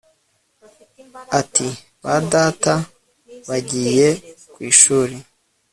[1.39, 1.67] Ati
[2.03, 2.73] Ba data
[3.47, 4.07] bagiye
[4.53, 5.15] ku ishuri